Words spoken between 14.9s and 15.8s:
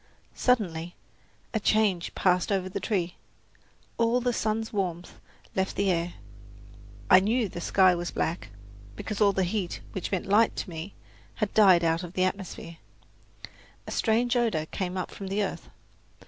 up from the earth.